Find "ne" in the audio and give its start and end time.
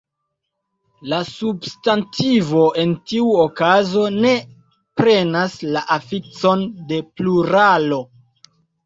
4.15-4.31